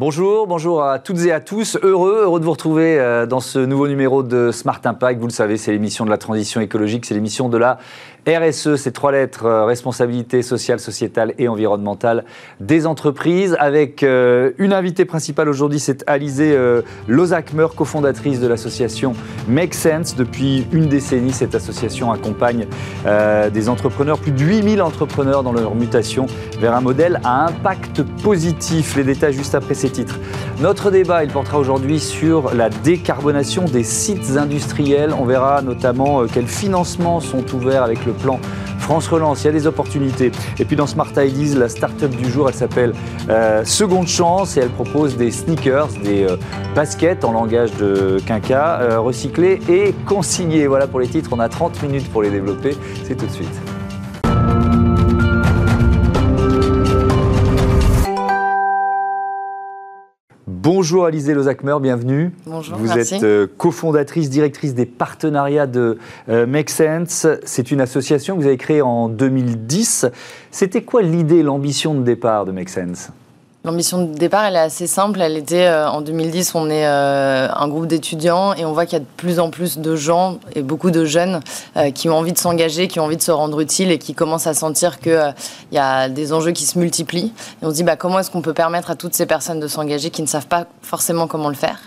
[0.00, 1.76] Bonjour, bonjour à toutes et à tous.
[1.82, 5.18] Heureux, heureux de vous retrouver euh, dans ce nouveau numéro de Smart Impact.
[5.18, 7.78] Vous le savez, c'est l'émission de la transition écologique, c'est l'émission de la
[8.36, 12.24] RSE, c'est trois lettres, euh, responsabilité sociale, sociétale et environnementale
[12.60, 13.56] des entreprises.
[13.60, 19.12] Avec euh, une invitée principale aujourd'hui, c'est Alizé euh, Lozakmer, cofondatrice de l'association
[19.48, 20.16] Make Sense.
[20.16, 22.66] Depuis une décennie, cette association accompagne
[23.52, 26.26] des entrepreneurs, plus de 8000 entrepreneurs dans leur mutation
[26.60, 28.96] vers un modèle à impact positif.
[28.96, 30.18] Les détails juste après ces titres.
[30.60, 35.14] Notre débat, il portera aujourd'hui sur la décarbonation des sites industriels.
[35.18, 38.40] On verra notamment quels financements sont ouverts avec le plan
[38.88, 39.42] France Relance.
[39.42, 40.32] Il y a des opportunités.
[40.58, 42.94] Et puis dans Smart Ideas, la start-up du jour, elle s'appelle
[43.28, 46.36] euh, Seconde Chance et elle propose des sneakers, des euh,
[46.74, 50.66] baskets en langage de quinca, euh, recyclés et consignés.
[50.66, 51.28] Voilà pour les titres.
[51.32, 52.76] On a 30 minutes pour les développer.
[53.04, 53.67] C'est tout de suite.
[60.70, 62.30] Bonjour Alizé Lozakmer, bienvenue.
[62.44, 65.96] Bonjour, Vous êtes euh, cofondatrice, directrice des partenariats de
[66.28, 67.26] euh, Make Sense.
[67.46, 70.04] C'est une association que vous avez créée en 2010.
[70.50, 73.08] C'était quoi l'idée, l'ambition de départ de Make Sense?
[73.68, 75.20] L'ambition de départ, elle est assez simple.
[75.20, 78.94] Elle était euh, en 2010, on est euh, un groupe d'étudiants et on voit qu'il
[78.94, 81.40] y a de plus en plus de gens et beaucoup de jeunes
[81.76, 84.14] euh, qui ont envie de s'engager, qui ont envie de se rendre utile et qui
[84.14, 85.34] commencent à sentir qu'il
[85.72, 87.34] y a des enjeux qui se multiplient.
[87.60, 89.68] Et on se dit bah, comment est-ce qu'on peut permettre à toutes ces personnes de
[89.68, 91.78] s'engager qui ne savent pas forcément comment le faire?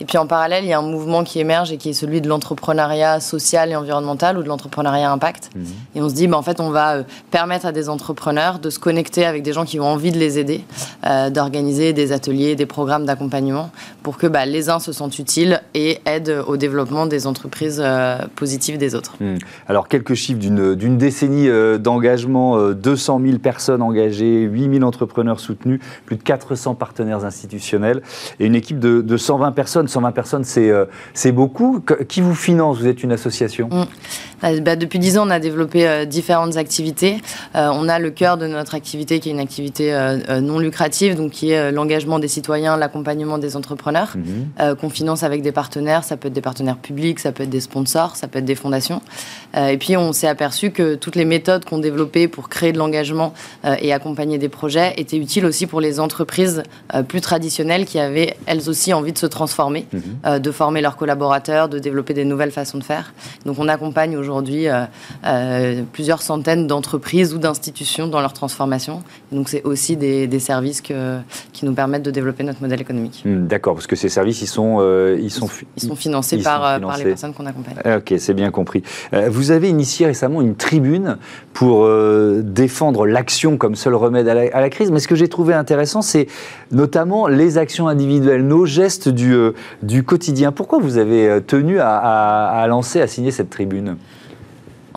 [0.00, 2.20] Et puis en parallèle, il y a un mouvement qui émerge et qui est celui
[2.20, 5.50] de l'entrepreneuriat social et environnemental ou de l'entrepreneuriat impact.
[5.54, 5.64] Mmh.
[5.94, 8.80] Et on se dit bah, en fait, on va permettre à des entrepreneurs de se
[8.80, 10.64] connecter avec des gens qui ont envie de les aider.
[11.28, 13.70] Euh, d'organiser des ateliers, des programmes d'accompagnement
[14.02, 18.18] pour que bah, les uns se sentent utiles et aident au développement des entreprises euh,
[18.34, 19.16] positives des autres.
[19.20, 19.36] Hmm.
[19.68, 25.80] Alors, quelques chiffres d'une décennie euh, d'engagement, 200 000 personnes engagées, 8 000 entrepreneurs soutenus,
[26.06, 28.02] plus de 400 partenaires institutionnels
[28.40, 29.88] et une équipe de, 120 personnes.
[29.88, 31.80] 120 personnes, c'est beaucoup.
[32.08, 32.78] Qui vous finance?
[32.78, 33.68] Vous êtes une association?
[33.68, 33.84] Hmm.
[34.42, 37.18] bah, bah, Depuis 10 ans, on a développé différentes activités.
[37.54, 39.92] on a le cœur de notre activité qui est une activité
[40.40, 44.14] non lucrative donc qui est euh, l'engagement des citoyens, l'accompagnement des entrepreneurs,
[44.60, 46.04] euh, qu'on finance avec des partenaires.
[46.04, 48.54] Ça peut être des partenaires publics, ça peut être des sponsors, ça peut être des
[48.54, 49.02] fondations.
[49.56, 52.78] Euh, et puis on s'est aperçu que toutes les méthodes qu'on développait pour créer de
[52.78, 53.34] l'engagement
[53.80, 56.62] et accompagner des projets étaient utiles aussi pour les entreprises
[57.08, 60.38] plus traditionnelles qui avaient elles aussi envie de se transformer, mhm.
[60.38, 63.12] de former leurs collaborateurs, de développer des nouvelles façons de faire.
[63.44, 64.66] Donc on accompagne aujourd'hui
[65.92, 69.02] plusieurs centaines d'entreprises ou d'institutions dans leur transformation.
[69.32, 71.20] Donc c'est aussi des, des services que euh,
[71.52, 73.22] qui nous permettent de développer notre modèle économique.
[73.24, 76.64] Hmm, d'accord, parce que ces services, ils sont, euh, ils sont, ils sont financés, par,
[76.64, 77.76] euh, par, les personnes qu'on accompagne.
[77.84, 78.82] Ah, ok, c'est bien compris.
[79.28, 81.16] vous avez initié récemment une tribune
[81.52, 81.88] pour
[82.42, 86.26] défendre l'action comme seul remède à la, crise, mais ce que j'ai trouvé intéressant, c'est
[86.70, 89.34] notamment les actions individuelles, nos gestes du,
[89.82, 90.52] du quotidien.
[90.52, 93.96] Pourquoi vous avez tenu à, à lancer, à signer cette tribune?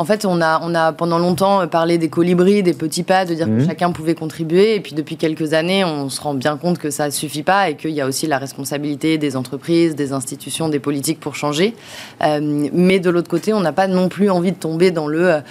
[0.02, 3.36] En fait, on a, on a pendant longtemps parlé des colibris, des petits pas, de
[3.36, 3.68] dire que mhm.
[3.68, 4.74] chacun pouvait contribuer.
[4.74, 7.70] Et puis depuis quelques années, on se rend bien compte que ça ne suffit pas
[7.70, 11.76] et qu'il y a aussi la responsabilité des entreprises, des institutions, des politiques pour changer.
[12.24, 15.34] Euh, mais de l'autre côté, on n'a pas non plus envie de tomber dans le
[15.34, 15.42] euh,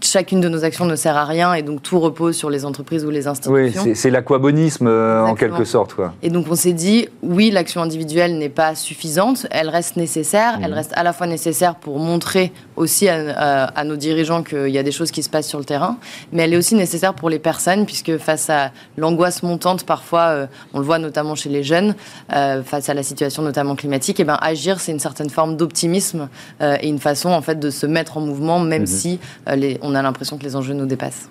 [0.00, 3.04] chacune de nos actions ne sert à rien et donc tout repose sur les entreprises
[3.04, 3.82] ou les institutions.
[3.84, 5.94] Oui, c'est l'aquabonisme euh, en quelque sorte.
[5.94, 6.12] Quoi.
[6.22, 10.70] Et donc on s'est dit, oui, l'action individuelle n'est pas suffisante, elle reste nécessaire, elle
[10.70, 10.76] mhm.
[10.76, 14.92] reste à la fois nécessaire pour montrer aussi à, nos dirigeants qu'il y a des
[14.92, 15.96] choses qui se passent sur le terrain,
[16.32, 20.46] mais elle est aussi nécessaire pour les personnes puisque face à l'angoisse montante parfois, euh,
[20.74, 21.94] on le voit notamment chez les jeunes,
[22.34, 25.56] euh, face à la situation notamment climatique, et eh ben agir c'est une certaine forme
[25.56, 26.28] d'optimisme
[26.60, 28.86] et une façon en fait de se mettre en mouvement même mhm.
[28.86, 29.20] si
[29.54, 31.30] les, on a l'impression que les enjeux nous dépassent.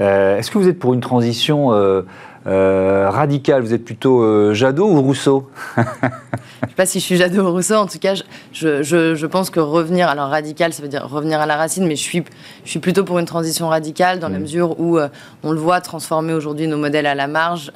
[0.00, 2.02] Euh, est-ce que vous êtes pour une transition euh,
[2.46, 3.62] euh, radicale?
[3.62, 5.50] Vous êtes plutôt Jadot ou Rousseau?
[5.76, 7.76] Je ne sais pas si je suis Jadot ou Rousseau.
[7.76, 8.14] En tout cas,
[8.52, 11.96] je, je, pense que revenir, alors radical, ça veut dire revenir à la racine, mais
[11.96, 12.24] je suis,
[12.64, 14.42] je suis plutôt pour une transition radicale dans la mm.
[14.42, 14.98] mesure où
[15.42, 17.70] on le voit transformer aujourd'hui nos modèles à la marge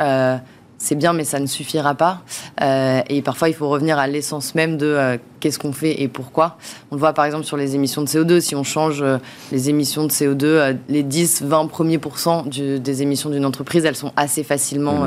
[0.85, 2.21] c'est bien, mais ça ne suffira pas.
[2.61, 6.09] Euh, et parfois, il faut revenir à l'essence même de euh, qu'est-ce qu'on fait et
[6.09, 6.59] pourquoi.
[6.91, 8.41] On le voit par exemple sur les émissions de CO2.
[8.41, 9.17] Si on change euh,
[9.51, 14.45] les émissions de CO2, les 10-20 premiers pourcents des émissions d'une entreprise, elles sont assez
[14.45, 15.07] facilement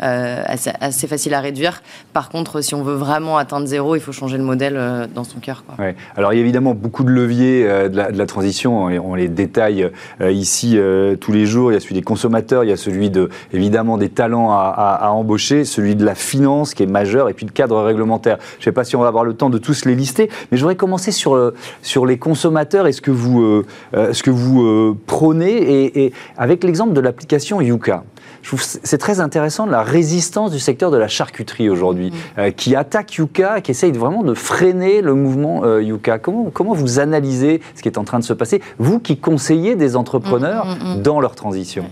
[0.00, 1.82] Euh, assez, facile à réduire.
[2.12, 5.24] Par contre, si on veut vraiment atteindre zéro, il faut changer le modèle euh, dans
[5.24, 5.64] son cœur.
[5.76, 5.96] Ouais.
[6.16, 9.90] Alors, il y a évidemment beaucoup de leviers euh, de, la, transition, on les détaille
[10.20, 10.78] ici
[11.20, 11.72] tous les jours.
[11.72, 15.10] Il y a celui des consommateurs, il y a celui de, évidemment des talents à,
[15.10, 18.38] embaucher, celui de la finance qui est majeur, et puis le cadre réglementaire.
[18.54, 20.58] Je ne sais pas si on va avoir le temps de tous les lister, mais
[20.58, 21.52] je voudrais commencer sur,
[21.82, 26.92] sur les consommateurs et ce que vous, ce que vous prônez, et, et avec l'exemple
[26.92, 28.04] de l'application Yuka.
[28.42, 32.52] Je trouve c'est très intéressant la résistance du secteur de la charcuterie aujourd'hui, mm.
[32.52, 36.18] qui attaque Yuka, qui essaye vraiment de freiner le mouvement Yuka.
[36.18, 39.76] Comment, comment vous analysez ce qui est en train de se passer, vous qui conseillez
[39.76, 41.86] des entrepreneurs mm, mm, dans leur transition?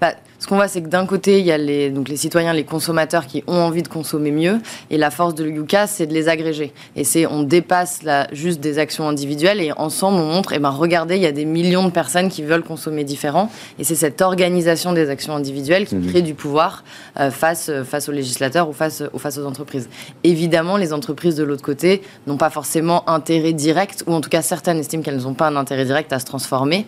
[0.00, 2.52] Bah, ce qu'on voit, c'est que d'un côté, il y a les, donc les citoyens,
[2.52, 4.58] les consommateurs qui ont envie de consommer mieux.
[4.90, 6.72] Et la force de Yuka, c'est de les agréger.
[6.96, 10.58] Et c'est, on dépasse là, juste des actions individuelles et ensemble, on montre, et eh
[10.58, 13.52] ben, regardez, il y a des millions de personnes qui veulent consommer différent.
[13.78, 16.08] Et c'est cette organisation des actions individuelles qui mhm.
[16.08, 16.82] crée du pouvoir
[17.20, 19.88] euh, face, face aux législateurs ou face, ou face aux entreprises.
[20.24, 24.42] Évidemment, les entreprises de l'autre côté n'ont pas forcément intérêt direct, ou en tout cas,
[24.42, 26.84] certaines estiment qu'elles n'ont pas un intérêt direct à se transformer.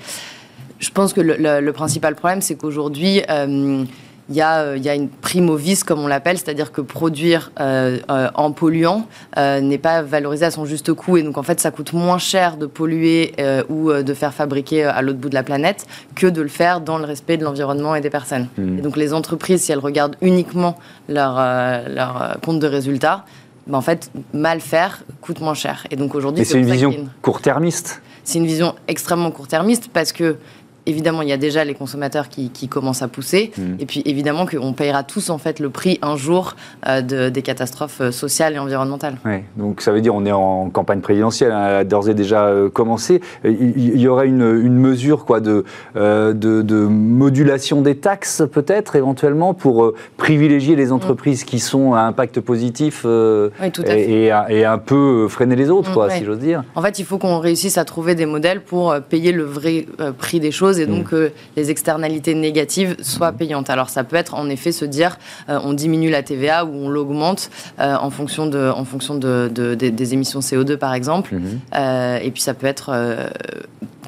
[0.78, 3.84] Je pense que le, principal problème, c'est qu'aujourd'hui, euh,
[4.30, 7.52] il y, a, y, a, une prime au vice, comme on l'appelle, c'est-à-dire que produire
[7.60, 9.06] euh, euh, en polluant
[9.36, 11.18] n'est pas valorisé à son juste coût.
[11.18, 13.34] Et donc, en fait, ça coûte moins cher de polluer
[13.68, 16.98] ou de faire fabriquer à l'autre bout de la planète que de le faire dans
[16.98, 18.48] le respect de l'environnement et des personnes.
[18.56, 18.78] Mmh.
[18.78, 20.78] Et donc, les entreprises, si elles regardent uniquement
[21.08, 21.34] leur,
[21.88, 23.24] leur compte de résultats,
[23.66, 25.86] ben, en fait, mal faire coûte moins cher.
[25.90, 28.02] Et donc, aujourd'hui, c'est une vision court-termiste?
[28.24, 30.36] C'est une vision extrêmement court-termiste parce que
[30.86, 33.52] évidemment, il y a déjà les consommateurs qui, commencent à pousser.
[33.56, 33.62] Mmh.
[33.78, 36.56] Et puis, évidemment, qu'on payera tous, en fait, le prix un jour
[36.88, 39.18] euh, de, des catastrophes euh, sociales et environnementales.
[39.24, 42.70] Ouais, donc, ça veut dire on est en campagne présidentielle, hein, d'ores et déjà euh,
[42.70, 43.20] commencé.
[43.44, 45.64] Il, y aurait une, une mesure quoi, de,
[45.94, 52.40] de, de, modulation des taxes, peut-être, éventuellement, pour privilégier les entreprises qui sont à impact
[52.40, 56.64] positif oui, et, et, un peu freiner les autres, quoi, si j'ose dire.
[56.74, 59.86] En fait, il faut qu'on réussisse à trouver des modèles pour payer le vrai
[60.18, 61.30] prix des choses et donc que mm.
[61.56, 63.70] les externalités négatives soient payantes.
[63.70, 65.18] Alors ça peut être en effet se dire
[65.48, 69.48] euh, on diminue la TVA ou on l'augmente euh, en fonction, de, en fonction de,
[69.48, 71.34] des, émissions CO2 par exemple.
[71.34, 71.40] Mm-hmm.
[71.74, 72.92] Euh, et puis ça peut être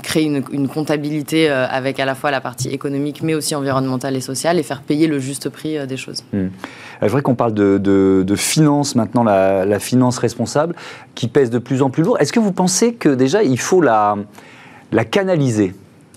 [0.03, 4.59] créer une, comptabilité avec à la fois la partie économique mais aussi environnementale et sociale
[4.59, 6.23] et faire payer le juste prix des choses.
[6.33, 6.47] Mm.
[7.01, 10.75] Je voudrais qu'on parle de, de, finance maintenant, la, la, finance responsable
[11.15, 12.19] qui pèse de plus en plus lourd.
[12.21, 14.17] Est-ce que vous pensez que déjà il faut la,
[14.93, 15.75] la canaliser?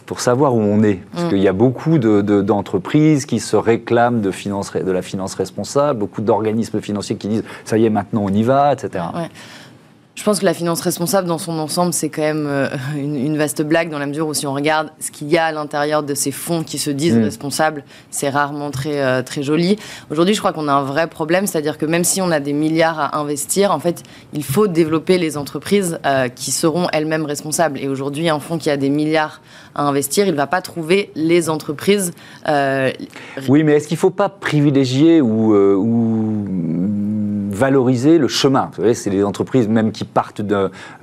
[0.09, 1.01] Pour savoir où on est.
[1.11, 1.29] Parce mm.
[1.29, 6.23] qu'il y a beaucoup d'entreprises qui se réclament de, finance, de la finance responsable, beaucoup
[6.23, 9.05] d'organismes financiers qui disent ça y est, maintenant on y va, etc.
[10.19, 12.67] Je pense que la finance responsable dans son ensemble, c'est quand même euh,
[12.97, 15.53] une, vaste blague dans la mesure où si on regarde ce qu'il y a à
[15.53, 17.23] l'intérieur de ces fonds qui se disent mm.
[17.23, 19.77] responsables, c'est rarement très, euh, très joli.
[20.11, 22.51] Aujourd'hui, je crois qu'on a un vrai problème, c'est-à-dire que même si on a des
[22.51, 27.79] milliards à investir, en fait, il faut développer les entreprises euh, qui seront elles-mêmes responsables.
[27.79, 29.41] Et aujourd'hui, un fonds qui a des milliards
[29.73, 32.11] à investir, il ne va pas trouver les entreprises.
[32.45, 37.08] Oui, mais est-ce qu'il ne faut pas privilégier ou, ou
[37.59, 38.71] valoriser le chemin.
[38.93, 40.41] C'est les entreprises même qui partent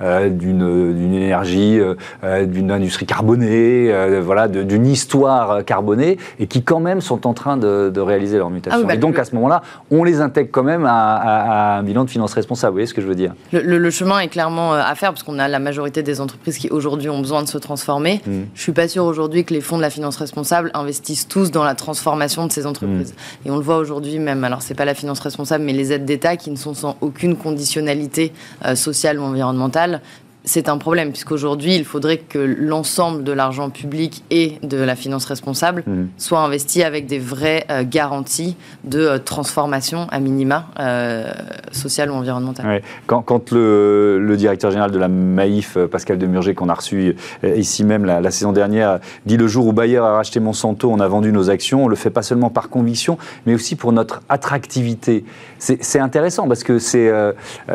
[0.01, 1.93] euh, d'une énergie, euh,
[2.23, 7.57] euh, d'une industrie carbonée, voilà, d'une histoire carbonée, et qui quand même sont en train
[7.57, 8.79] de, réaliser leur mutation.
[8.83, 9.61] Ah bah, et donc à ce moment-là,
[9.91, 12.71] on les intègre quand même à, un bilan de finances responsable.
[12.71, 13.33] Vous voyez ce que je veux dire?
[13.51, 17.09] Le, chemin est clairement à faire, parce qu'on a la majorité des entreprises qui aujourd'hui
[17.09, 18.21] ont besoin de se transformer.
[18.25, 18.45] Je mmh.
[18.55, 21.63] Je suis pas sûr aujourd'hui que les fonds de la finance responsable investissent tous dans
[21.63, 23.13] la transformation de ces entreprises.
[23.13, 23.47] Mmh.
[23.47, 26.05] Et on le voit aujourd'hui même, alors c'est pas la finance responsable, mais les aides
[26.05, 28.33] d'État qui ne sont sans aucune conditionnalité
[28.65, 30.01] euh, sociale ou environnementale,
[30.47, 35.25] c'est un problème, puisqu'aujourd'hui, il faudrait que l'ensemble de l'argent public et de la finance
[35.25, 36.05] responsable mmh.
[36.17, 41.29] soit investi avec des vraies euh, garanties de euh, transformation à minima euh,
[41.73, 42.81] sociale ou environnementale.
[43.07, 48.31] Quand, le, directeur général de la Maïf, Pascal Demurger, qu'on a reçu ici même la,
[48.31, 51.85] saison dernière, dit le jour où Bayer a racheté Monsanto, on a vendu nos actions,
[51.85, 55.25] on le fait pas seulement par conviction, mais aussi pour notre attractivité.
[55.59, 57.11] C'est intéressant parce que c'est,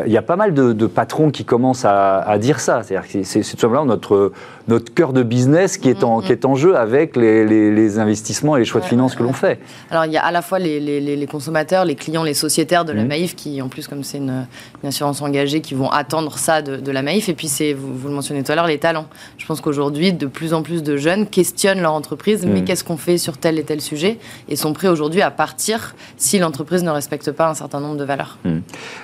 [0.05, 2.81] il y a pas mal de, patrons qui commencent à, à dire ça.
[2.83, 4.31] C'est-à-dire que c'est tout simplement notre,
[4.67, 6.25] notre cœur de business qui est en, mm-hmm.
[6.25, 9.33] qui est en jeu avec les, les, investissements et les choix de finances que l'on
[9.33, 9.59] fait.
[9.91, 12.93] Alors, il y a à la fois les, les, consommateurs, les clients, les sociétaires de
[12.93, 13.07] la mm-hmm.
[13.07, 14.47] Maïf qui, en plus, comme c'est une,
[14.83, 17.29] assurance engagée, qui vont attendre ça de, la Maïf.
[17.29, 19.07] Et puis, c'est, vous, vous, le mentionnez tout à l'heure, les talents.
[19.37, 22.65] Je pense qu'aujourd'hui, de plus en plus de jeunes questionnent leur entreprise, mais mm.
[22.65, 24.17] qu'est-ce qu'on fait sur tel et tel sujet
[24.49, 28.03] Et sont prêts aujourd'hui à partir si l'entreprise ne respecte pas un certain nombre de
[28.03, 28.37] valeurs.
[28.43, 28.57] Mm.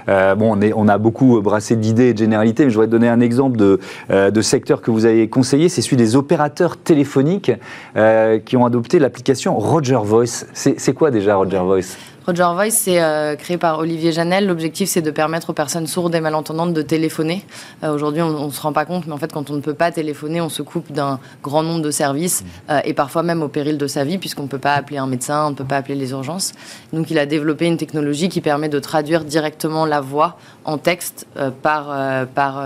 [0.08, 2.88] Euh, bon, on, est, on a beaucoup brassé d'idées et de généralités, mais je voudrais
[2.88, 3.80] donner un exemple de,
[4.10, 7.52] euh, de secteur que vous avez conseillé, c'est celui des opérateurs téléphoniques
[7.96, 10.46] euh, qui ont adopté l'application Roger Voice.
[10.54, 11.98] C'est quoi déjà Roger Voice?
[12.30, 14.46] Roger Voice, c'est euh, créé par Olivier Janel.
[14.46, 17.44] L'objectif, c'est de permettre aux personnes sourdes et malentendantes de téléphoner.
[17.84, 19.74] Euh, aujourd'hui, on ne se rend pas compte, mais en fait, quand on ne peut
[19.74, 22.46] pas téléphoner, on se coupe d'un grand nombre de services mmh.
[22.70, 25.08] euh, et parfois même au péril de sa vie, puisqu'on ne peut pas appeler un
[25.08, 26.54] médecin, on ne peut pas appeler les urgences.
[26.94, 31.26] Donc, il a développé une technologie qui permet de traduire directement la voix en texte
[31.64, 32.64] par, par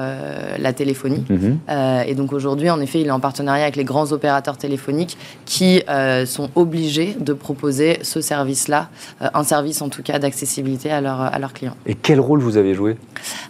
[0.57, 1.23] la téléphonie.
[1.29, 1.71] Mmh.
[2.05, 5.81] et donc, aujourd'hui, en effet, il est en partenariat avec les grands opérateurs téléphoniques qui
[6.25, 8.89] sont obligés de proposer ce service-là,
[9.21, 11.75] un service en tout cas d'accessibilité à, leur, à leurs clients.
[11.85, 12.97] Et quel rôle vous avez joué?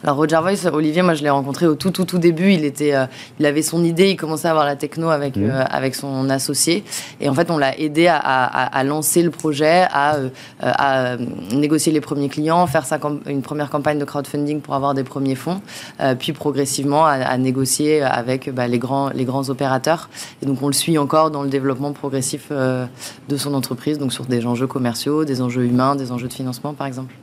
[0.03, 2.51] Alors Roger Voice, Olivier, moi je l'ai rencontré au tout tout tout début.
[2.51, 2.93] Il était,
[3.39, 5.49] il avait son idée, il commençait à avoir la techno avec mmh.
[5.69, 6.83] avec son associé,
[7.21, 10.17] et en fait on l'a aidé à, à, lancer le projet, à,
[10.59, 11.17] à
[11.53, 15.35] négocier les premiers clients, faire sa une première campagne de crowdfunding pour avoir des premiers
[15.35, 15.61] fonds,
[16.19, 20.09] puis progressivement à, négocier avec bah, les grands les grands opérateurs.
[20.41, 24.25] Et donc on le suit encore dans le développement progressif de son entreprise, donc sur
[24.25, 27.13] des enjeux commerciaux, des enjeux humains, des enjeux de financement par exemple.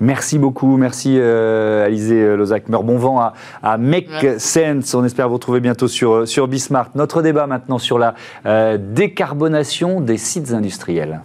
[0.00, 2.68] Merci beaucoup, merci euh, Alizé Lozac.
[2.68, 4.94] Meurs bon vent à, à Make Sense.
[4.94, 6.90] On espère vous retrouver bientôt sur, euh, sur Bismart.
[6.94, 8.14] Notre débat maintenant sur la
[8.46, 11.20] euh, décarbonation des sites industriels.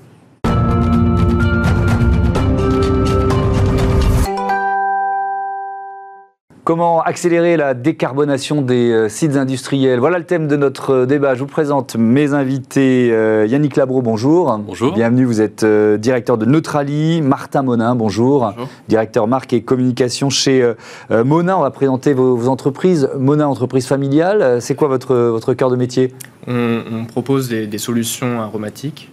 [6.70, 10.00] Comment accélérer la décarbonation des euh, sites industriels?
[10.00, 11.34] Voilà le thème de notre euh, débat.
[11.34, 13.10] Je vous présente mes invités.
[13.12, 14.56] Euh, Yannick Labro, bonjour.
[14.60, 14.94] Bonjour.
[14.94, 17.24] Bienvenue, vous êtes directeur de Neutrali.
[17.24, 18.54] Martin Monin, bonjour.
[18.56, 18.70] bonjour.
[18.88, 20.64] Directeur marque et communication chez
[21.10, 21.58] Monin.
[21.58, 23.10] On va présenter vos, entreprises.
[23.18, 24.62] Monin, entreprise familiale.
[24.62, 26.14] C'est quoi votre, votre cœur de métier?
[26.48, 29.10] On, propose des, solutions aromatiques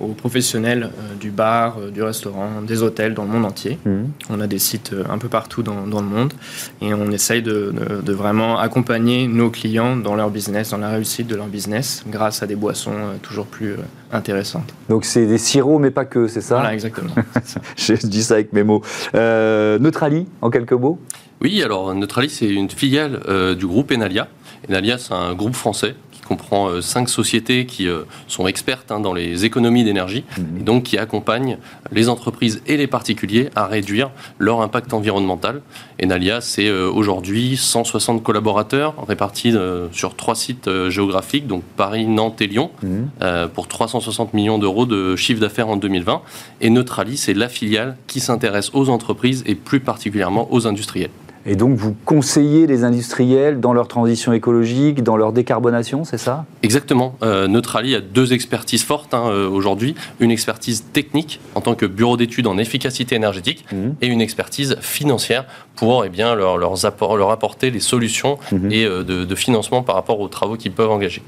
[0.00, 3.78] aux professionnels du bar, du restaurant, des hôtels dans le monde entier.
[3.84, 4.02] Mmh.
[4.30, 6.32] On a des sites un peu partout dans, dans le monde
[6.80, 7.72] et on essaye de,
[8.12, 12.46] vraiment accompagner nos clients dans leur business, dans la réussite de leur business, grâce à
[12.46, 13.78] des boissons euh, toujours plus euh,
[14.12, 14.74] intéressantes.
[14.88, 16.56] Donc c'est des sirops, mais pas que, c'est ça?
[16.56, 17.14] Voilà, exactement.
[17.76, 18.82] Je dis ça avec mes mots.
[19.14, 20.98] Euh, Neutrali, en quelques mots?
[21.40, 23.20] Oui, alors Neutrali, c'est une filiale
[23.58, 24.28] du groupe Enalia.
[24.68, 29.12] Enalia, c'est un groupe français comprend euh, cinq sociétés qui euh, sont expertes hein, dans
[29.12, 30.60] les économies d'énergie mhm.
[30.60, 31.58] et donc qui accompagnent
[31.90, 35.62] les entreprises et les particuliers à réduire leur impact environnemental.
[36.02, 39.54] Enalia, c'est euh, aujourd'hui 160 collaborateurs répartis
[39.92, 43.08] sur trois sites géographiques, donc Paris, Nantes et Lyon, mhm.
[43.54, 46.22] pour 360 millions d'euros de chiffre d'affaires en 2020.
[46.60, 51.10] Et Neutrali, c'est la filiale qui s'intéresse aux entreprises et plus particulièrement aux industriels.
[51.44, 56.44] Et donc, vous conseillez les industriels dans leur transition écologique, dans leur décarbonation, c'est ça?
[56.62, 57.16] Exactement.
[57.22, 59.94] Euh, Neutrali a deux expertises fortes hein, euh, aujourd'hui.
[60.20, 63.96] Une expertise technique en tant que bureau d'études en efficacité énergétique mhm.
[64.00, 65.46] et une expertise financière
[65.76, 68.72] pour eh bien, leur, leur apporter les solutions mhm.
[68.72, 71.22] et euh, de, financement par rapport aux travaux qu'ils peuvent engager.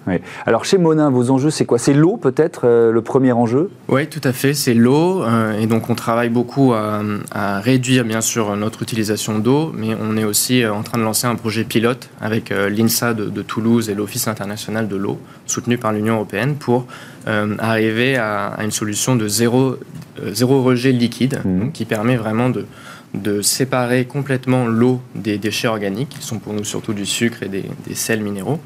[0.46, 1.78] Alors, chez Monin, vos enjeux, c'est quoi?
[1.78, 3.70] C'est l'eau, peut-être, le premier enjeu?
[3.88, 4.52] Oui, tout à fait.
[4.54, 5.24] C'est l'eau.
[5.58, 7.00] et donc, on travaille beaucoup à,
[7.32, 11.02] à réduire, bien sûr, notre utilisation d'eau, mais on est aussi euh, en train de
[11.02, 15.78] lancer un projet pilote avec euh, l'INSA de, Toulouse et l'Office international de l'eau, soutenu
[15.78, 16.86] par l'Union européenne, pour
[17.28, 19.76] euh, arriver à, une solution de zéro,
[20.32, 21.72] zéro rejet liquide, mmh.
[21.72, 22.66] qui permet vraiment de,
[23.14, 27.48] de séparer complètement l'eau des déchets organiques, qui sont pour nous surtout du sucre et
[27.48, 28.60] des, sels minéraux,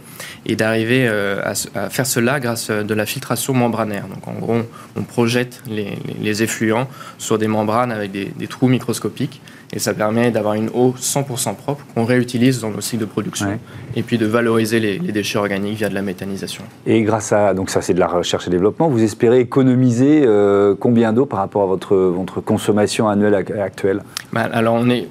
[0.47, 1.55] et d'arriver à,
[1.91, 4.07] faire cela grâce à de la filtration membranaire.
[4.09, 4.63] Donc en gros,
[4.97, 6.89] on projette les, effluents
[7.19, 9.41] sur des membranes avec des trous microscopiques
[9.73, 13.59] et ça permet d'avoir une eau 100% propre qu'on réutilise dans nos cycles de production
[13.97, 16.65] et puis de valoriser les, déchets organiques via de la méthanisation.
[16.87, 20.75] Et grâce à, donc ça c'est de la recherche et développement, vous espérez économiser euh,
[20.79, 24.03] combien d'eau par rapport à votre, votre consommation annuelle actuelle?
[24.33, 25.09] Bah, Alors on est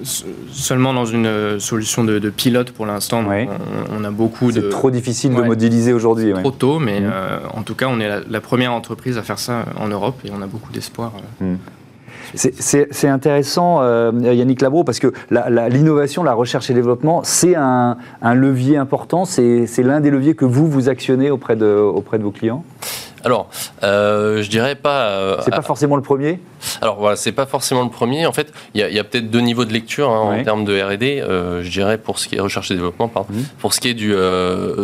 [0.52, 4.62] seulement dans une euh, solution de, pilote pour l'instant, on, a beaucoup de...
[4.62, 6.34] C'est trop difficile de modéliser aujourd'hui.
[6.34, 7.12] Trop tôt, mais mmh.
[7.12, 10.32] euh, en tout cas on est la, première entreprise à faire ça en Europe et
[10.32, 11.14] on a beaucoup d'espoir.
[11.42, 11.56] Mmh.
[12.34, 17.98] C'est intéressant, euh, Yannick Labro, parce que l'innovation, la, recherche et le développement, c'est un,
[18.34, 19.26] levier important.
[19.26, 22.64] C'est l'un des leviers que vous, vous actionnez auprès de, auprès de vos clients?
[23.24, 23.50] Alors,
[23.84, 25.08] euh, je dirais pas.
[25.08, 26.40] Euh, c'est pas forcément le premier?
[26.82, 28.26] Alors voilà, c'est pas forcément le premier.
[28.26, 31.24] En fait, il y a, peut-être deux niveaux de lecture hein, en termes de R&D.
[31.62, 33.34] je dirais pour ce qui est recherche et développement, pardon.
[33.34, 33.42] Mmh.
[33.60, 34.14] Pour ce qui est du,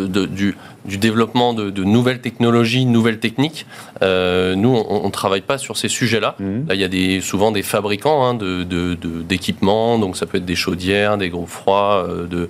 [0.10, 3.66] du du développement de, nouvelles technologies, nouvelles techniques.
[4.02, 6.36] Euh, nous, on ne travaille pas sur ces sujets-là.
[6.40, 6.68] Mmh.
[6.68, 10.56] Là, il y a des, souvent des fabricants hein, d'équipements, donc ça peut être des
[10.56, 12.50] chaudières, des groupes froids, euh, de,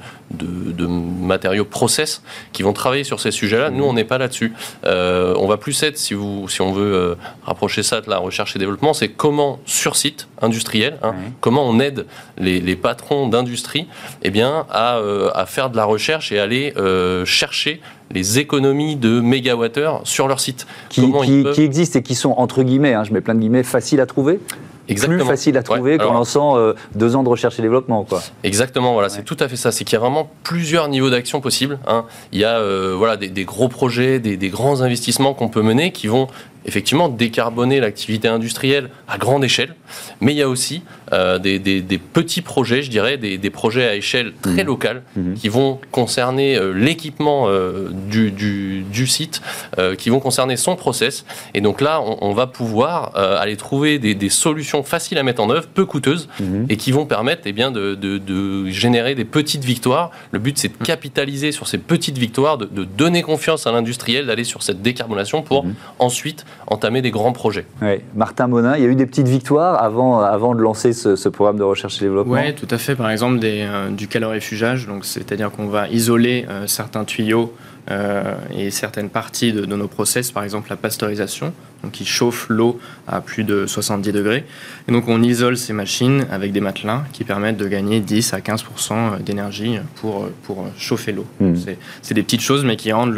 [0.88, 2.24] matériaux process
[2.54, 3.70] qui vont travailler sur ces sujets-là.
[3.70, 3.76] Mmh.
[3.76, 4.54] Nous, on n'est pas là-dessus.
[4.86, 8.56] Euh, on va plus être, si, vous, si on veut rapprocher ça de la recherche
[8.56, 12.06] et développement, c'est comment, sur site industriel, hein, comment on aide
[12.38, 13.88] les, les patrons d'industrie
[14.24, 15.00] eh bien, à,
[15.34, 16.74] à, faire de la recherche et aller
[17.26, 17.80] chercher
[18.12, 20.68] les économies de mégawattheures sur leur site.
[20.90, 21.12] Qui,
[21.54, 24.06] qui, existent et qui sont, entre guillemets, hein, je mets plein de guillemets, faciles à
[24.06, 24.40] trouver
[24.90, 25.20] Exactement.
[25.20, 28.04] Plus facile à trouver qu'en lançant euh, deux ans de recherche et développement.
[28.04, 28.22] Quoi.
[28.44, 29.72] Exactement, voilà, c'est tout à fait ça.
[29.72, 31.80] C'est qu'il y a vraiment plusieurs niveaux d'action possibles.
[31.88, 32.06] Hein.
[32.32, 36.08] Il y a euh, voilà, des, gros projets, des, grands investissements qu'on peut mener qui
[36.08, 36.28] vont
[36.66, 39.76] effectivement décarboner l'activité industrielle à grande échelle,
[40.22, 44.34] mais il y a aussi euh, des, petits projets, je dirais, des, projets à échelle
[44.42, 44.68] très mmh.
[44.68, 45.34] locale mmh.
[45.36, 49.42] qui vont concerner euh, l'équipement euh, du, du, site,
[49.98, 51.26] qui vont concerner son process.
[51.54, 55.68] Et donc là, on, va pouvoir aller trouver des, solutions faciles à mettre en œuvre,
[55.68, 56.66] peu coûteuses, mmh.
[56.70, 60.12] et qui vont permettre eh bien, de, de, générer des petites victoires.
[60.32, 64.44] Le but, c'est de capitaliser sur ces petites victoires, de, donner confiance à l'industriel, d'aller
[64.44, 65.66] sur cette décarbonation pour
[66.00, 67.66] ensuite entamer des grands projets.
[68.16, 71.58] Martin Monin, il y a eu des petites victoires avant, avant de lancer ce, programme
[71.58, 72.96] de recherche et développement Oui, tout à fait.
[72.96, 77.54] Par exemple, des, euh, du calorifugage, donc c'est-à-dire qu'on va isoler euh, certains tuyaux
[77.92, 81.54] euh, et certaines parties de, nos process, par exemple la pasteurisation,
[81.84, 84.46] donc qui chauffe l'eau à plus de 70 degrés.
[84.88, 88.40] Et donc on isole ces machines avec des matelas qui permettent de gagner 10 à
[88.40, 91.26] 15% d'énergie pour, pour chauffer l'eau.
[91.40, 91.54] Hmm.
[92.02, 93.16] C'est des petites choses, mais qui rendent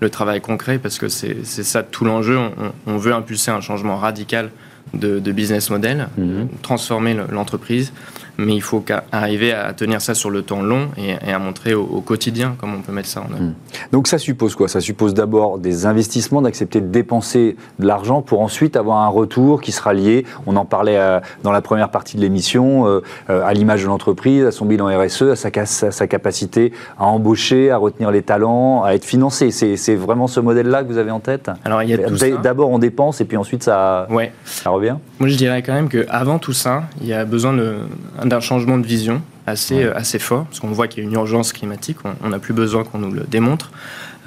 [0.00, 2.38] le, travail concret parce que c'est ça tout l'enjeu.
[2.38, 4.50] On, on, veut impulser un changement radical
[4.94, 6.48] de, business model, mhm.
[6.62, 7.92] transformer l'entreprise
[8.38, 12.00] mais il faut arriver à tenir ça sur le temps long et, à montrer au,
[12.00, 13.42] quotidien comment on peut mettre ça en œuvre.
[13.42, 13.54] Hmm.
[13.92, 14.68] Donc ça suppose quoi?
[14.68, 19.60] Ça suppose d'abord des investissements, d'accepter de dépenser de l'argent pour ensuite avoir un retour
[19.60, 23.44] qui sera lié, on en parlait euh, dans la première partie de l'émission, euh, euh,
[23.44, 27.76] à l'image de l'entreprise, à son bilan RSE, à sa, sa, capacité à embaucher, à
[27.76, 29.50] retenir les talents, à être financé.
[29.50, 31.50] C'est vraiment ce modèle-là que vous avez en tête?
[31.64, 34.32] Alors il y a D'abord on dépense et puis ensuite ça, ouais.
[34.44, 34.96] ça revient?
[35.18, 37.76] Moi je dirais quand même qu'avant tout ça, il y a besoin de
[38.26, 41.14] d'un changement de vision assez, euh, assez fort, parce qu'on voit qu'il y a une
[41.14, 43.70] urgence climatique, on n'a plus besoin qu'on nous le démontre.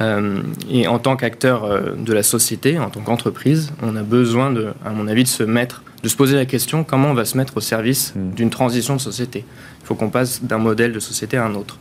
[0.01, 0.39] Euh,
[0.71, 4.69] et en tant qu'acteur euh, de la société, en tant qu'entreprise, on a besoin, de,
[4.85, 7.35] à mon avis, de se mettre, de se poser la question comment on va se
[7.35, 8.31] mettre au service mm.
[8.33, 9.43] d'une transition de société?
[9.81, 11.79] Il faut qu'on passe d'un modèle de société à un autre.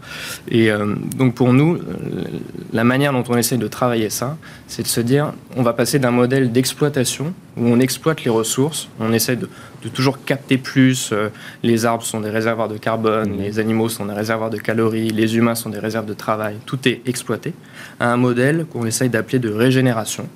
[0.51, 0.71] Et
[1.17, 1.79] donc pour nous,
[2.73, 5.99] la manière dont on essaie de travailler ça, c'est de se dire on va passer
[5.99, 9.51] d'un modèle d'exploitation où on exploite les ressources, on essaie de,
[9.83, 11.11] de toujours capter plus.
[11.13, 11.29] Euh,
[11.63, 13.43] les arbres sont des réservoirs de carbone, mmh.
[13.43, 16.57] les animaux sont des réservoirs de calories, les humains sont des réserves de travail.
[16.67, 17.53] Tout est exploité.
[18.01, 20.29] À un modèle qu'on essaye d'appeler de régénération,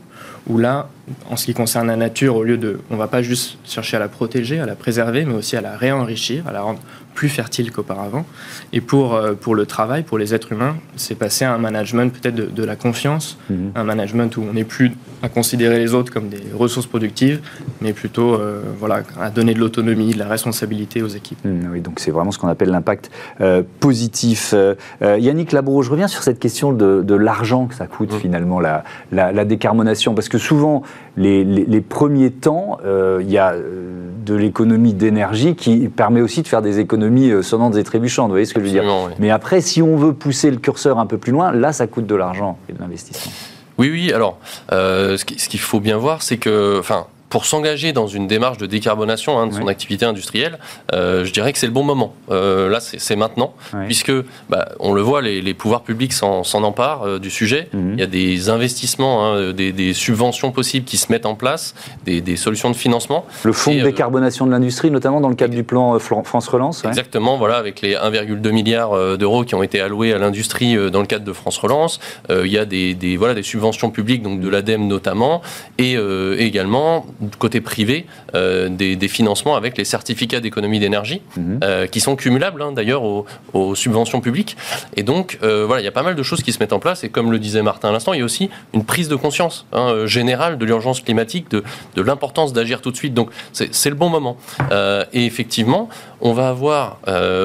[0.48, 0.88] où là,
[1.30, 4.00] en ce qui concerne la nature, au lieu de, on va pas juste chercher à
[4.00, 6.80] la protéger, à la préserver, mais aussi à la réenrichir, à la rendre
[7.14, 8.24] plus fertile qu'auparavant.
[8.72, 12.12] Et pour, euh, pour le travail, pour les êtres humains, c'est passer à un management
[12.12, 13.72] peut-être de, la confiance, mhm.
[13.74, 17.40] un management où on n'est plus à considérer les autres comme des ressources productives,
[17.80, 21.44] mais plutôt euh, voilà, à donner de l'autonomie, de la responsabilité aux équipes.
[21.44, 24.54] Mhm, oui, donc c'est vraiment ce qu'on appelle l'impact euh, positif.
[25.00, 28.20] Yannick Labro, je reviens sur cette question de, l'argent que ça coûte mhm.
[28.20, 30.82] finalement la, la, décarbonation, parce que souvent,
[31.16, 32.78] les, les premiers temps,
[33.20, 33.54] il y a
[34.24, 38.26] de l'économie d'énergie qui permet aussi de faire des économies euh, sonnantes et trébuchantes.
[38.26, 38.84] Vous voyez ce que je veux dire
[39.18, 42.06] Mais après, si on veut pousser le curseur un peu plus loin, là, ça coûte
[42.06, 43.32] de l'argent et de l'investissement.
[43.78, 44.12] Oui, oui.
[44.12, 44.38] Alors,
[44.70, 48.66] euh, ce qu'il faut bien voir, c'est que, enfin, pour s'engager dans une démarche de
[48.66, 50.58] décarbonation hein, de son activité industrielle,
[50.92, 52.12] euh, je dirais que c'est le bon moment.
[52.30, 53.54] Euh, là, c'est maintenant,
[53.86, 54.12] puisque
[54.50, 57.68] bah, on le voit, les, pouvoirs publics s'en emparent euh, du sujet.
[57.72, 57.92] Mhm.
[57.94, 62.36] Il y a des investissements, hein, des, subventions possibles qui se mettent en place, des,
[62.36, 63.24] solutions de financement.
[63.44, 66.84] Le fonds de décarbonation de l'industrie, notamment dans le cadre du plan France Relance.
[66.84, 71.06] Exactement, voilà, avec les 1,2 milliards d'euros qui ont été alloués à l'industrie dans le
[71.06, 71.98] cadre de France Relance.
[72.28, 75.40] il y a des, voilà, des subventions publiques, donc de l'ADEME notamment,
[75.78, 75.96] et
[76.36, 77.06] également
[77.38, 81.60] côté privé euh, des, financements avec les certificats d'économie d'énergie, mhm.
[81.62, 84.56] euh, qui sont cumulables hein, d'ailleurs aux, subventions publiques.
[84.96, 86.78] Et donc, euh, voilà, il y a pas mal de choses qui se mettent en
[86.78, 87.04] place.
[87.04, 89.66] Et comme le disait Martin à l'instant, il y a aussi une prise de conscience
[89.72, 91.62] hein, générale de l'urgence climatique, de,
[91.94, 93.14] de l'importance d'agir tout de suite.
[93.14, 94.36] Donc, c'est le bon moment.
[95.12, 95.88] et effectivement,
[96.20, 96.98] on va avoir,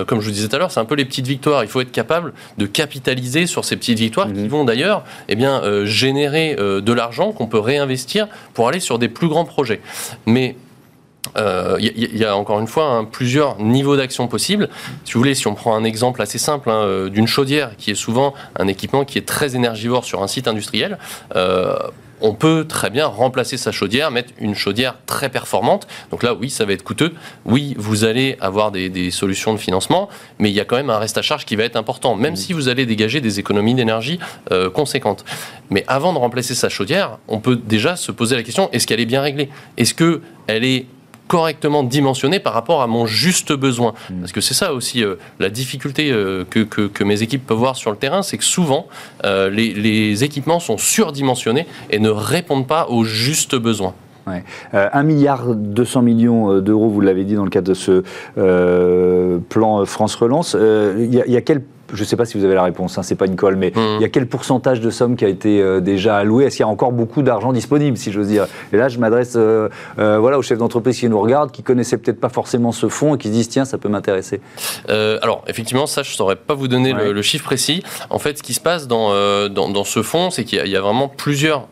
[0.08, 1.64] comme je vous disais tout à l'heure, c'est un peu les petites victoires.
[1.64, 4.48] Il faut être capable de capitaliser sur ces petites victoires qui mhm.
[4.48, 9.28] vont d'ailleurs eh bien, générer de l'argent qu'on peut réinvestir pour aller sur des plus
[9.28, 9.67] grands projets.
[10.26, 10.56] Mais
[11.36, 14.70] il euh, y, a encore une fois hein, plusieurs niveaux d'action possibles.
[15.04, 17.92] Si vous voulez, si on prend un exemple assez simple hein, euh, d'une chaudière, qui
[17.92, 20.98] est souvent un équipement qui est très énergivore sur un site industriel,
[21.36, 21.76] euh,
[22.22, 25.88] on peut très bien remplacer sa chaudière, mettre une chaudière très performante.
[26.12, 27.14] Donc là, oui, ça va être coûteux.
[27.46, 30.98] Oui, vous allez avoir des, solutions de financement, mais il y a quand même un
[30.98, 34.20] reste à charge qui va être important, même si vous allez dégager des économies d'énergie
[34.52, 35.24] euh, conséquentes.
[35.70, 39.00] Mais avant de remplacer sa chaudière, on peut déjà se poser la question est-ce qu'elle
[39.00, 39.50] est bien réglée?
[39.78, 40.86] Est-ce qu'elle est
[41.28, 43.94] correctement dimensionné par rapport à mon juste besoin.
[44.10, 44.20] Hmm.
[44.22, 47.76] Parce que c'est ça aussi euh, la difficulté euh, que, que, mes équipes peuvent voir
[47.76, 48.88] sur le terrain, c'est que souvent
[49.24, 53.94] euh, les, les, équipements sont surdimensionnés et ne répondent pas aux justes besoins.
[54.26, 54.44] Ouais.
[54.74, 58.04] 1 milliard 200 millions d'euros, vous l'avez dit dans le cadre de ce
[59.50, 60.58] plan France Relance.
[60.60, 61.62] Il y, y, a quel
[61.94, 63.72] je ne sais pas si vous avez la réponse, hein, c'est pas une colle, mais
[63.74, 63.80] mmh.
[63.98, 66.46] il y a quel pourcentage de somme qui a été euh, déjà alloué?
[66.46, 68.48] Est-ce qu'il y a encore beaucoup d'argent disponible, si j'ose dire?
[68.74, 69.70] Et là, je m'adresse euh,
[70.00, 73.16] euh, voilà, aux chefs d'entreprise qui nous regardent, qui connaissaient peut-être pas forcément ce fonds
[73.16, 74.42] et qui se disent tiens, ça peut m'intéresser.
[74.88, 77.84] alors, effectivement, ça, je ne saurais pas vous donner le, chiffre précis.
[78.10, 81.08] En fait, ce qui se passe dans, dans, ce fonds, c'est qu'il y, a vraiment
[81.08, 81.68] plusieurs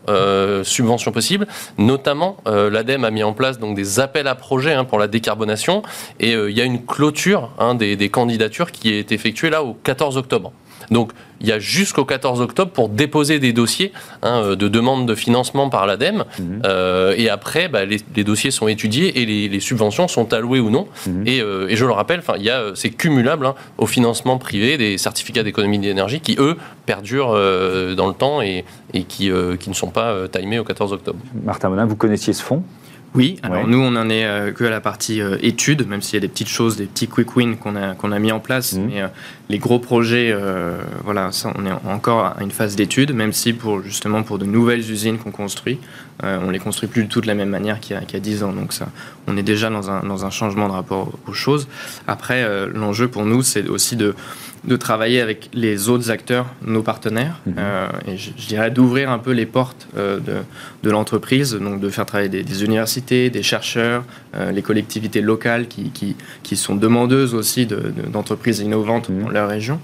[0.62, 1.46] subventions possibles.
[1.78, 5.82] Notamment, l'ADEME a mis en place donc, des appels à projets hein, pour la décarbonation
[6.20, 9.74] et il y a une clôture hein, des, des candidatures qui est effectuée là au
[9.74, 10.52] 14 octobre.
[10.90, 13.92] Donc il y a jusqu'au 14 octobre pour déposer des dossiers
[14.22, 16.24] hein, euh, de demande de financement par l'ADEME.
[16.38, 16.62] Mhm.
[16.64, 20.86] Euh, et après, bah, les, dossiers sont étudiés et les, subventions sont allouées ou non.
[21.06, 21.24] Mhm.
[21.28, 22.22] Euh, et, je le rappelle,
[22.74, 27.32] c'est cumulable hein, au financement privé des certificats d'économie d'énergie qui, eux, perdurent
[27.96, 31.18] dans le temps et, qui, qui, ne sont pas timés au 14 octobre.
[31.44, 32.62] Martin Monin, vous connaissiez ce fonds?
[33.16, 36.14] Oui, alors nous, on n'en est euh, que à la partie euh, études, même s'il
[36.14, 38.40] y a des petites choses, des petits quick wins qu'on a, qu'on a mis en
[38.40, 38.74] place.
[38.74, 38.86] Mhm.
[38.86, 39.08] Mais euh,
[39.48, 40.34] les gros projets,
[41.04, 44.44] voilà, ça, on est encore à une phase d'études, même si pour justement pour de
[44.44, 45.78] nouvelles usines qu'on construit,
[46.22, 48.16] on les construit plus du tout de la même manière qu'il y a, qu'il y
[48.16, 48.52] a 10 ans.
[48.52, 48.88] Donc ça,
[49.28, 51.68] on est déjà dans un, dans un changement de rapport aux choses.
[52.08, 54.16] Après, l'enjeu pour nous, c'est aussi de
[54.66, 57.54] de travailler avec les autres acteurs, nos partenaires, mhm.
[57.58, 60.34] euh, et je, dirais d'ouvrir un peu les portes euh, de,
[60.82, 65.90] de l'entreprise, donc de faire travailler des, universités, des chercheurs, euh, les collectivités locales qui,
[65.90, 69.22] qui, qui, sont demandeuses aussi d'entreprises innovantes mhm.
[69.22, 69.80] dans leur région.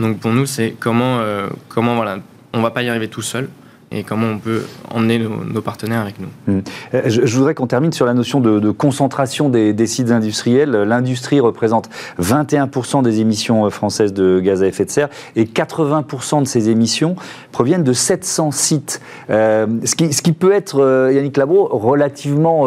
[0.00, 1.20] Donc pour nous, c'est comment,
[1.68, 2.18] comment voilà,
[2.52, 3.48] on va pas y arriver tout seul
[3.90, 6.28] et comment on peut emmener nos, partenaires avec nous.
[6.46, 6.62] Hmm.
[6.94, 10.70] Euh, je, voudrais qu'on termine sur la notion de, concentration des, sites industriels.
[10.70, 11.88] L'industrie représente
[12.20, 16.68] 21% des émissions euh, françaises de gaz à effet de serre et 80% de ces
[16.68, 17.16] émissions
[17.52, 19.00] proviennent de 700 sites.
[19.30, 22.66] Euh, ce, qui, ce, qui, peut être, Yannick Labro, relativement,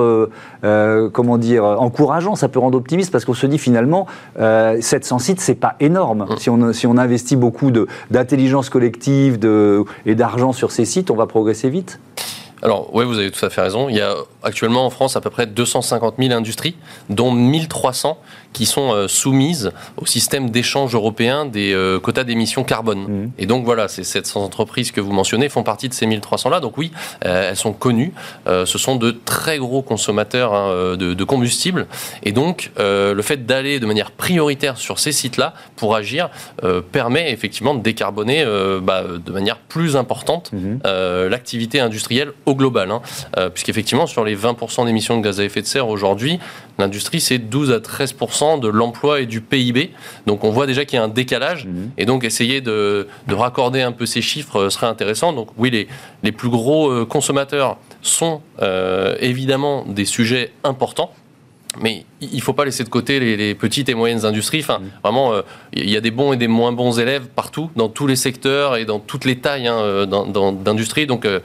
[0.61, 5.55] comment dire, encourageant, ça peut rendre optimiste parce qu'on se dit finalement, 700 sites, c'est
[5.55, 6.25] pas énorme.
[6.29, 6.37] Hmm.
[6.37, 7.71] Si on, si on investit beaucoup
[8.11, 11.99] d'intelligence collective de, et d'argent sur ces sites, on va progresser vite
[12.63, 13.87] alors, oui, vous avez tout à fait raison.
[13.87, 16.75] Il y a actuellement en France à peu près 250 000 industries,
[17.07, 18.17] dont 1300
[18.57, 23.01] qui sont euh, soumises au système d'échange européen des euh, quotas d'émissions carbone.
[23.01, 23.31] Mmh.
[23.37, 26.59] Et donc voilà, ces 700 entreprises que vous mentionnez font partie de ces 1300-là.
[26.59, 26.91] Donc oui,
[27.23, 28.13] euh, elles sont connues.
[28.47, 31.85] ce sont de très gros consommateurs hein, de, de, combustible.
[32.23, 36.29] Et donc le fait d'aller de manière prioritaire sur ces sites-là pour agir
[36.91, 38.45] permet effectivement de décarboner
[38.81, 41.27] bah, de manière plus importante mmh.
[41.29, 42.91] l'activité industrielle au global.
[42.91, 43.01] Hein.
[43.53, 46.39] Puisqu'effectivement, sur les 20% d'émissions de gaz à effet de serre aujourd'hui,
[46.79, 49.91] l'industrie c'est 12 à 13% de l'emploi et du PIB.
[50.25, 51.65] Donc on voit déjà qu'il y a un décalage.
[51.65, 51.91] Mhm.
[51.97, 55.33] Et donc essayer de, raccorder un peu ces chiffres euh, serait intéressant.
[55.33, 55.89] Donc oui, les,
[56.23, 61.11] les plus gros euh, consommateurs sont euh, évidemment des sujets importants.
[61.81, 64.59] Mais il ne faut pas laisser de côté les, petites et moyennes industries.
[64.59, 65.41] Enfin, vraiment, euh,
[65.73, 68.75] il y a des bons et des moins bons élèves partout, dans tous les secteurs
[68.75, 71.05] et dans toutes les tailles hein, euh, d'industrie.
[71.07, 71.39] Donc, euh,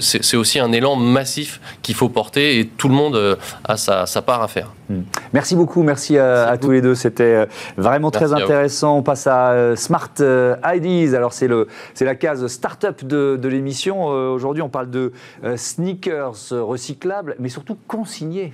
[0.00, 4.42] c'est aussi un élan massif qu'il faut porter et tout le monde a sa, part
[4.42, 4.72] à faire.
[4.88, 5.00] Mm.
[5.32, 6.94] Merci beaucoup, merci à, tous les deux.
[6.94, 8.96] C'était vraiment très intéressant.
[8.96, 11.14] On passe à Smart IDs.
[11.14, 14.06] Alors, c'est la case start-up de, de l'émission.
[14.06, 15.12] Aujourd'hui, on parle de
[15.56, 18.52] sneakers recyclables, mais surtout consignés.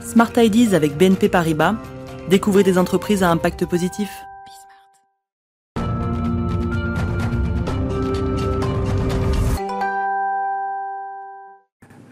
[0.00, 1.74] Smart Ideas avec BNP Paribas.
[2.28, 4.10] Découvrez des entreprises à impact positif.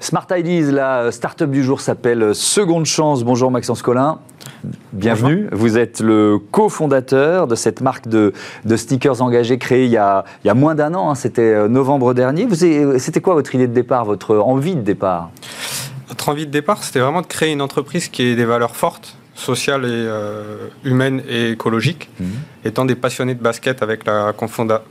[0.00, 3.22] Smart Ideas, la start-up du jour s'appelle Seconde Chance.
[3.22, 4.18] Bonjour Maxence Collin.
[4.92, 5.48] Bienvenue.
[5.52, 8.32] Vous êtes le cofondateur de cette marque de,
[8.64, 11.10] de, stickers engagés créée il y a, il y a moins d'un an.
[11.10, 11.14] Hein.
[11.14, 12.48] C'était euh, novembre dernier.
[12.98, 15.30] C'était quoi votre idée de départ, votre envie de départ?
[16.10, 19.16] Notre envie de départ, c'était vraiment de créer une entreprise qui ait des valeurs fortes,
[19.34, 22.10] sociales et euh, humaines et écologiques.
[22.18, 22.28] Mhm.
[22.64, 24.34] Étant des passionnés de basket avec la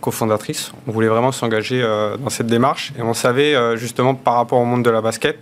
[0.01, 2.91] cofondatrice, on voulait vraiment s'engager euh, dans cette démarche.
[2.97, 5.38] Et on savait euh, justement par rapport au monde de la basket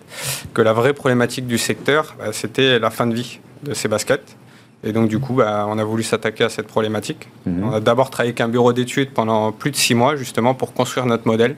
[0.53, 4.35] que la vraie problématique du secteur, bah, c'était la fin de vie de ces baskets.
[4.83, 7.29] Et donc, du coup, bah, on a voulu s'attaquer à cette problématique.
[7.45, 7.63] Mhm.
[7.63, 10.73] On a d'abord travaillé avec un bureau d'études pendant plus de six mois, justement, pour
[10.73, 11.55] construire notre modèle,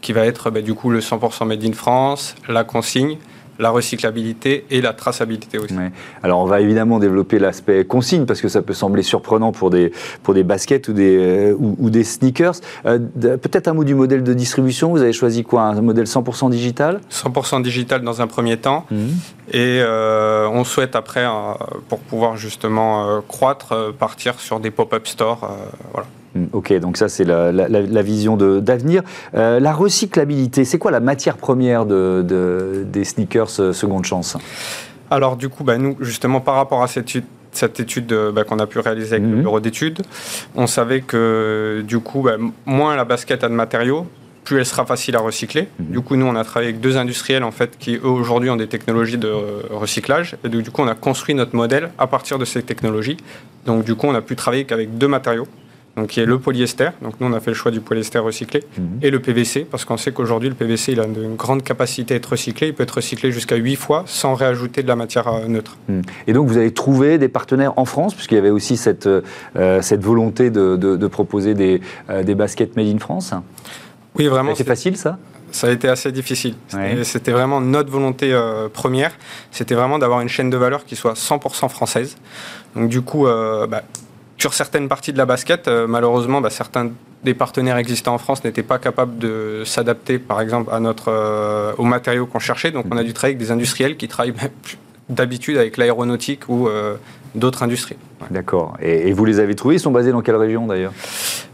[0.00, 3.16] qui va être, bah, du coup, le 100% Made in France, la consigne,
[3.60, 5.74] la recyclabilité et la traçabilité aussi.
[6.22, 9.92] Alors on va évidemment développer l'aspect consigne parce que ça peut sembler surprenant pour des,
[10.22, 12.54] pour des baskets ou des, euh, ou, des sneakers.
[12.86, 14.90] Euh, peut-être un mot du modèle de distribution.
[14.90, 15.62] Vous avez choisi quoi?
[15.62, 17.00] Un modèle 100% digital?
[17.10, 18.86] 100% digital dans un premier temps.
[18.90, 18.96] Mmh.
[19.52, 21.26] Et euh, on souhaite après,
[21.88, 25.48] pour pouvoir justement croître, partir sur des pop-up stores.
[25.92, 26.06] voilà.
[26.34, 29.02] Hmm, ok, donc ça c'est la, vision d'avenir.
[29.34, 34.36] Euh, la recyclabilité, c'est quoi la matière première de, des sneakers euh, seconde chance?
[35.10, 37.10] Alors du coup, bah, nous justement par rapport à cette
[37.52, 39.42] cette étude bah, qu'on a pu réaliser avec le mhm.
[39.42, 40.02] bureau d'études,
[40.54, 44.06] on savait que du coup, bah, moins la basket a de matériaux,
[44.44, 45.66] plus elle sera facile à recycler.
[45.80, 45.86] Mhm.
[45.86, 48.56] Du coup, nous, on a travaillé avec deux industriels en fait qui eux aujourd'hui ont
[48.56, 49.32] des technologies de
[49.68, 50.36] recyclage.
[50.44, 53.16] Et du coup, on a construit notre modèle à partir de ces technologies.
[53.66, 55.48] Donc, du coup, on a pu travailler qu'avec deux matériaux
[56.00, 56.90] donc qui est le polyester.
[57.02, 59.00] Donc nous, on a fait le choix du polyester recyclé mhm.
[59.02, 62.16] et le PVC, parce qu'on sait qu'aujourd'hui, le PVC, il a une grande capacité à
[62.16, 62.68] être recyclé.
[62.68, 65.76] Il peut être recyclé jusqu'à 8 fois sans réajouter de la matière euh, neutre.
[65.88, 66.02] Mhm.
[66.26, 69.82] Et donc, vous avez trouvé des partenaires en France, puisqu'il y avait aussi cette, euh,
[69.82, 73.34] cette volonté de, de, proposer des, euh, des baskets made in France
[74.18, 74.54] Oui, vraiment.
[74.54, 75.18] C'est facile, ça?
[75.52, 76.54] Ça a été assez difficile.
[77.02, 78.32] C'était vraiment notre volonté
[78.72, 79.10] première.
[79.50, 82.16] C'était vraiment d'avoir une chaîne de valeur qui soit 100% française.
[82.76, 83.82] Donc du coup, bah,
[84.40, 86.90] sur certaines parties de la basket, euh, malheureusement, bah, certains
[87.22, 91.74] des partenaires existants en France n'étaient pas capables de s'adapter, par exemple, à notre, euh,
[91.76, 92.70] aux matériaux qu'on cherchait.
[92.70, 94.34] Donc, on a dû travailler avec des industriels qui travaillent
[95.10, 96.96] d'habitude avec l'aéronautique ou euh,
[97.34, 97.96] d'autres industries.
[98.30, 98.78] D'accord.
[98.80, 99.74] Et, vous les avez trouvés?
[99.74, 100.92] Ils sont basés dans quelle région d'ailleurs?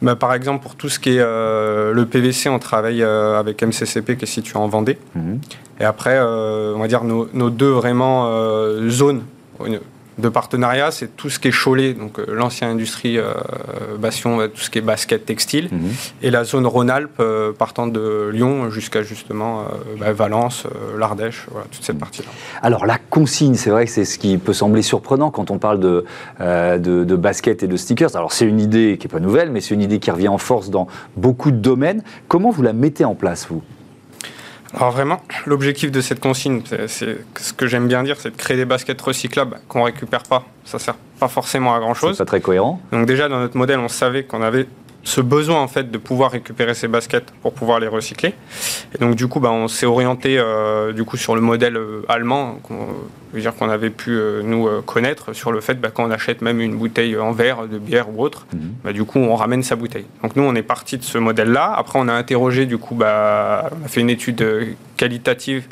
[0.00, 4.24] Bah, Par exemple, pour tout ce qui est le PVC, on travaille avec MCCP qui
[4.24, 4.98] est situé en Vendée.
[5.16, 5.40] Mhm.
[5.80, 8.30] Et après, on va dire nos, nos deux vraiment
[8.88, 9.22] zones
[10.18, 13.34] de partenariat, c'est tout ce qui est Cholet, donc euh, l'ancienne industrie euh,
[13.98, 15.90] Bastion, euh, tout ce qui est basket textile, mhm.
[16.22, 17.22] et la zone Rhône-Alpes
[17.58, 19.64] partant de Lyon jusqu'à justement
[19.98, 22.00] bah, Valence, l'Ardèche, voilà, toute cette mhm.
[22.00, 22.28] partie-là.
[22.62, 25.80] Alors la consigne, c'est vrai que c'est ce qui peut sembler surprenant quand on parle
[25.80, 26.04] de,
[26.40, 28.16] de, de basket et de stickers.
[28.16, 30.38] Alors c'est une idée qui n'est pas nouvelle, mais c'est une idée qui revient en
[30.38, 32.02] force dans beaucoup de domaines.
[32.28, 33.62] Comment vous la mettez en place, vous?
[34.74, 38.56] Alors vraiment, l'objectif de cette consigne, c'est ce que j'aime bien dire, c'est de créer
[38.56, 40.44] des baskets recyclables qu'on récupère pas.
[40.64, 42.16] Ça sert pas forcément à grand chose.
[42.16, 42.80] C'est pas très cohérent.
[42.92, 44.66] Donc déjà dans notre modèle, on savait qu'on avait
[45.06, 48.34] ce besoin en fait de pouvoir récupérer ces baskets pour pouvoir les recycler.
[48.94, 52.02] Et donc du coup, bah, on s'est orienté euh, du coup sur le modèle euh,
[52.08, 52.58] allemand,
[53.40, 56.60] dire qu'on avait pu euh, nous connaître sur le fait bah, quand on achète même
[56.60, 58.74] une bouteille en verre de bière ou autre, mhm.
[58.84, 60.06] bah, du coup on ramène sa bouteille.
[60.22, 61.74] Donc nous on est parti de ce modèle-là.
[61.76, 64.44] Après on a interrogé du coup, bah, on a fait une étude
[64.96, 65.64] qualitative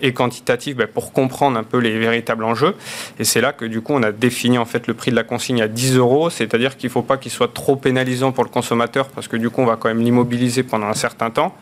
[0.00, 2.74] et quantitative bah, pour comprendre un peu les véritables enjeux.
[3.18, 5.24] Et c'est là que du coup on a défini en fait le prix de la
[5.24, 8.50] consigne à 10 euros, c'est-à-dire qu'il ne faut pas qu'il soit trop pénalisant pour le
[8.50, 11.54] consommateur parce que du coup on va quand même l'immobiliser pendant un certain temps.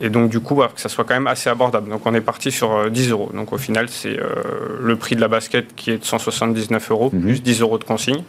[0.00, 1.88] Et donc, du coup, bah, que ça soit quand même assez abordable.
[1.88, 3.30] Donc, on est parti sur 10 euh, euros.
[3.32, 7.10] Donc, au final, c'est euh, le prix de la basket qui est de 179 euros,
[7.12, 7.22] mhm.
[7.22, 8.22] plus 10 euros de consigne.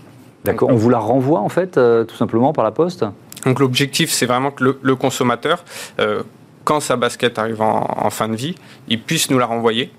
[0.46, 0.70] D'accord.
[0.70, 3.06] On vous la renvoie, en fait, euh, tout simplement, par la poste?
[3.46, 5.64] Donc, l'objectif, c'est vraiment que le, consommateur,
[6.64, 8.56] quand sa basket arrive en, fin de vie,
[8.90, 9.92] il puisse nous la renvoyer.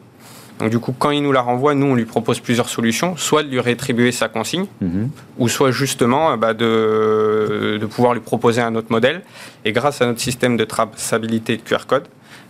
[0.59, 3.43] Donc du coup, quand il nous la renvoie, nous, on lui propose plusieurs solutions, soit
[3.43, 5.11] de lui rétribuer sa consigne, mhm.
[5.39, 9.23] ou soit justement bah, de, de, pouvoir lui proposer un autre modèle.
[9.65, 12.05] Et grâce à notre système de traçabilité de QR code,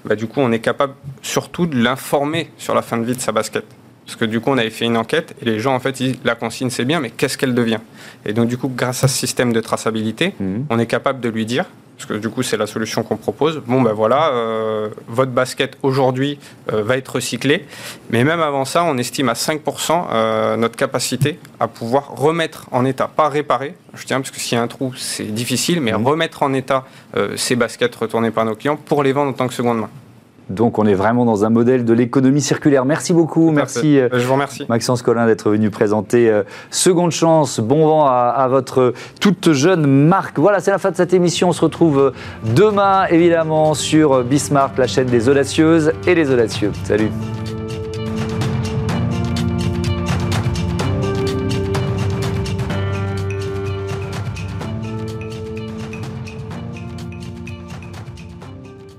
[0.04, 3.20] bah, du coup, on est capable surtout de l'informer sur la fin de vie de
[3.20, 3.64] sa basket.
[4.06, 6.12] Parce que du coup, on avait fait une enquête et les gens, en fait, ils
[6.12, 7.80] disent la consigne, c'est bien, mais qu'est-ce qu'elle devient?
[8.24, 10.64] Et donc, du coup, grâce à ce système de traçabilité, mhm.
[10.70, 11.66] on est capable de lui dire
[11.98, 13.60] parce que du coup c'est la solution qu'on propose.
[13.66, 16.38] Bon ben voilà, euh, votre basket aujourd'hui
[16.72, 17.66] euh, va être recyclée,
[18.10, 22.84] mais même avant ça, on estime à 5% euh, notre capacité à pouvoir remettre en
[22.84, 25.92] état, pas réparer, je tiens parce que s'il y a un trou c'est difficile, mais
[25.92, 26.84] remettre en état
[27.34, 29.90] ces baskets retournées par nos clients pour les vendre en tant que seconde main.
[30.50, 32.84] Donc on est vraiment dans un modèle de l'économie circulaire.
[32.84, 33.98] Merci beaucoup, merci.
[33.98, 34.66] Euh, Je vous remercie.
[34.68, 37.60] Maxence Collin d'être venu présenter euh, Seconde Chance.
[37.60, 40.38] Bon vent à, votre toute jeune marque.
[40.38, 41.50] Voilà, c'est la fin de cette émission.
[41.50, 42.10] On se retrouve euh,
[42.54, 46.72] demain, évidemment, sur Bismarck, la chaîne des audacieuses et les audacieux.
[46.84, 47.10] Salut.